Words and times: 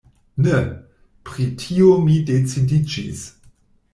Ne! 0.45 0.53
Pri 1.29 1.45
tio 1.63 1.91
mi 2.07 2.17
decidiĝis. 2.31 3.23